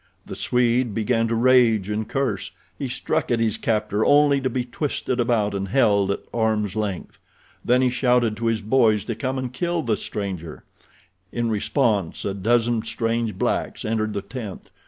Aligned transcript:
The 0.25 0.35
Swede 0.35 0.95
began 0.95 1.27
to 1.27 1.35
rage 1.35 1.87
and 1.91 2.09
curse. 2.09 2.49
He 2.79 2.89
struck 2.89 3.29
at 3.29 3.39
his 3.39 3.55
captor, 3.55 4.03
only 4.03 4.41
to 4.41 4.49
be 4.49 4.65
twisted 4.65 5.19
about 5.19 5.53
and 5.53 5.67
held 5.67 6.09
at 6.09 6.21
arm's 6.33 6.75
length. 6.75 7.19
Then 7.63 7.83
he 7.83 7.89
shouted 7.91 8.35
to 8.37 8.47
his 8.47 8.61
boys 8.63 9.05
to 9.05 9.13
come 9.13 9.37
and 9.37 9.53
kill 9.53 9.83
the 9.83 9.95
stranger. 9.97 10.63
In 11.31 11.51
response 11.51 12.25
a 12.25 12.33
dozen 12.33 12.81
strange 12.81 13.37
blacks 13.37 13.85
entered 13.85 14.13
the 14.13 14.23
tent. 14.23 14.71